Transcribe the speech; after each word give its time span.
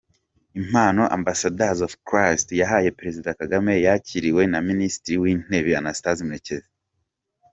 Impano 0.61 1.01
Ambassadors 1.17 1.79
of 1.87 1.91
Christ 2.09 2.47
yahaye 2.61 2.89
Perezida 2.99 3.29
Kagame 3.39 3.73
yakiriwe 3.85 4.43
na 4.51 4.59
Minisitiri 4.69 5.17
w'intebe 5.23 5.71
Anastase 5.79 6.21
Murekezi. 6.27 6.69